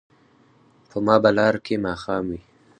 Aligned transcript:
په 0.89 0.97
ما 1.05 1.15
به 1.23 1.29
لاره 1.37 1.59
کې 1.65 1.75
ماښام 1.85 2.23
وي 2.29 2.41